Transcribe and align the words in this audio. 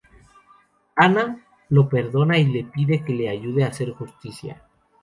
Ana 0.95 1.45
lo 1.69 1.87
perdona 1.87 2.39
y 2.39 2.45
le 2.45 2.63
pide 2.63 3.03
que 3.03 3.13
la 3.13 3.29
ayude 3.29 3.63
a 3.63 3.67
hacer 3.67 3.91
justicia. 3.91 4.63